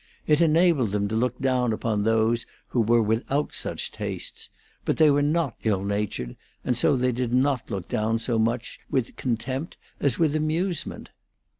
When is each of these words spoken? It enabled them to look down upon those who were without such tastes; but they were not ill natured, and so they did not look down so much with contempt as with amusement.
It 0.25 0.41
enabled 0.41 0.89
them 0.89 1.07
to 1.09 1.15
look 1.15 1.37
down 1.39 1.71
upon 1.71 2.01
those 2.01 2.47
who 2.69 2.81
were 2.81 3.03
without 3.03 3.53
such 3.53 3.91
tastes; 3.91 4.49
but 4.83 4.97
they 4.97 5.11
were 5.11 5.21
not 5.21 5.57
ill 5.63 5.83
natured, 5.83 6.37
and 6.65 6.75
so 6.75 6.95
they 6.95 7.11
did 7.11 7.31
not 7.33 7.69
look 7.69 7.87
down 7.87 8.17
so 8.17 8.39
much 8.39 8.79
with 8.89 9.15
contempt 9.15 9.77
as 9.99 10.17
with 10.17 10.35
amusement. 10.35 11.11